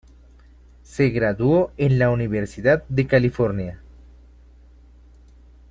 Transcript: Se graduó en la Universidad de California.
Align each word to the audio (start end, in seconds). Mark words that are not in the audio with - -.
Se 0.81 1.09
graduó 1.09 1.71
en 1.77 1.99
la 1.99 2.09
Universidad 2.09 2.83
de 2.89 3.05
California. 3.05 3.83